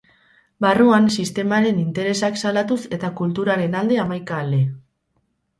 Barruan, 0.65 1.09
sistemaren 1.23 1.83
interesak 1.83 2.41
salatuz 2.45 2.79
eta 2.99 3.13
kulturaren 3.21 3.79
alde 3.83 4.01
hamaika 4.07 4.43
ale. 4.47 4.65